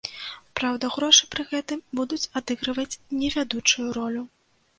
Праўда, 0.59 0.87
грошы 0.95 1.27
пры 1.35 1.45
гэтым 1.51 1.83
будуць 1.99 2.29
адыгрываць 2.41 2.99
не 3.19 3.29
вядучую 3.37 3.87
ролю. 4.01 4.27